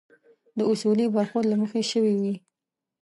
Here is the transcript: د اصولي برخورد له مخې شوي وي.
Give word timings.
د 0.57 0.59
اصولي 0.71 1.05
برخورد 1.15 1.45
له 1.49 1.55
مخې 1.61 1.81
شوي 1.91 2.13
وي. 2.21 2.35